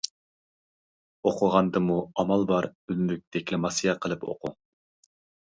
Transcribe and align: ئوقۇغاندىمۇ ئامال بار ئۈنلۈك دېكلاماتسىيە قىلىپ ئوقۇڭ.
ئوقۇغاندىمۇ 1.31 1.97
ئامال 2.23 2.47
بار 2.53 2.69
ئۈنلۈك 2.95 3.23
دېكلاماتسىيە 3.37 3.97
قىلىپ 4.07 4.27
ئوقۇڭ. 4.33 4.59